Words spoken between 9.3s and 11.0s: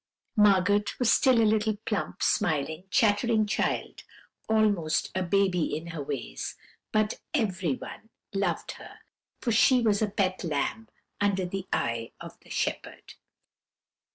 for she was as a pet lamb,